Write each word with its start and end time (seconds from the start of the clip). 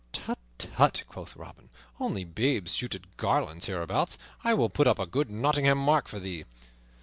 "Tut, 0.13 0.39
tut," 0.57 1.03
quoth 1.07 1.35
Robin, 1.35 1.69
"only 1.99 2.23
babes 2.23 2.73
shoot 2.73 2.95
at 2.95 3.17
garlands 3.17 3.67
hereabouts. 3.67 4.17
I 4.43 4.55
will 4.55 4.67
put 4.71 4.87
up 4.87 4.97
a 4.97 5.05
good 5.05 5.29
Nottingham 5.29 5.77
mark 5.77 6.07
for 6.07 6.19
thee." 6.19 6.45